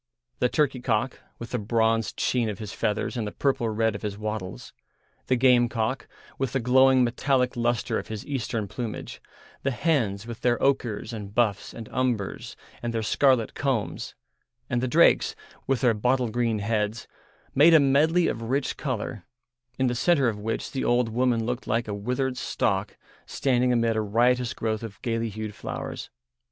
The 0.39 0.49
turkey 0.49 0.79
cock, 0.79 1.19
with 1.37 1.51
the 1.51 1.59
bronzed 1.59 2.19
sheen 2.19 2.49
of 2.49 2.57
his 2.57 2.73
feathers 2.73 3.15
and 3.15 3.27
the 3.27 3.31
purple 3.31 3.69
red 3.69 3.93
of 3.93 4.01
his 4.01 4.17
wattles, 4.17 4.73
the 5.27 5.35
gamecock, 5.35 6.07
with 6.39 6.53
the 6.53 6.59
glowing 6.59 7.03
metallic 7.03 7.55
lustre 7.55 7.99
of 7.99 8.07
his 8.07 8.25
Eastern 8.25 8.67
plumage, 8.67 9.21
the 9.61 9.69
hens, 9.69 10.25
with 10.25 10.41
their 10.41 10.59
ochres 10.59 11.13
and 11.13 11.35
buffs 11.35 11.71
and 11.71 11.87
umbers 11.91 12.55
and 12.81 12.95
their 12.95 13.03
scarlet 13.03 13.53
combs, 13.53 14.15
and 14.71 14.81
the 14.81 14.87
drakes, 14.87 15.35
with 15.67 15.81
their 15.81 15.93
bottle 15.93 16.29
green 16.31 16.57
heads, 16.57 17.07
made 17.53 17.75
a 17.75 17.79
medley 17.79 18.27
of 18.27 18.41
rich 18.49 18.77
colour, 18.77 19.27
in 19.77 19.85
the 19.85 19.93
centre 19.93 20.27
of 20.27 20.39
which 20.39 20.71
the 20.71 20.83
old 20.83 21.09
woman 21.09 21.45
looked 21.45 21.67
like 21.67 21.87
a 21.87 21.93
withered 21.93 22.37
stalk 22.37 22.97
standing 23.27 23.71
amid 23.71 23.95
a 23.95 24.01
riotous 24.01 24.55
growth 24.55 24.81
of 24.81 24.99
gaily 25.03 25.29
hued 25.29 25.53
flowers. 25.53 26.09